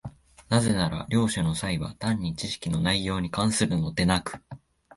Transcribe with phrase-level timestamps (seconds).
[0.49, 4.41] なぜなら両者の差異は単に知識の内容に関するのでなく、